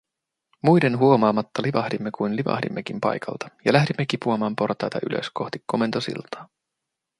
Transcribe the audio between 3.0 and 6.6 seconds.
paikalta ja lähdimme kipuamaan portaita ylös kohti komentosiltaa.